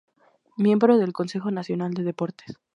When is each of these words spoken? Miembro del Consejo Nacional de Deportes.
Miembro 0.57 0.97
del 0.97 1.13
Consejo 1.13 1.51
Nacional 1.51 1.93
de 1.93 2.01
Deportes. 2.01 2.57